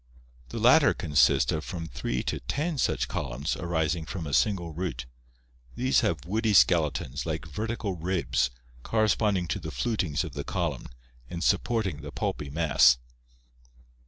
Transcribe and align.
The 0.49 0.57
latter 0.57 0.95
consists 0.95 1.51
of 1.51 1.63
from 1.63 1.85
three 1.87 2.23
to 2.23 2.39
ten 2.39 2.79
such 2.79 3.07
columns 3.07 3.55
rising 3.55 4.07
from 4.07 4.25
a 4.25 4.33
single 4.33 4.73
root 4.73 5.05
These 5.75 5.99
have 5.99 6.25
woody 6.25 6.55
skeletons 6.55 7.27
like 7.27 7.45
vertical 7.45 7.93
ribs 7.93 8.49
corresponding 8.81 9.47
to 9.49 9.59
the 9.59 9.69
flutings 9.69 10.23
of 10.23 10.33
the 10.33 10.43
column 10.43 10.87
and 11.29 11.43
supporting 11.43 12.01
the 12.01 12.11
pulpy 12.11 12.49
mass. 12.49 12.97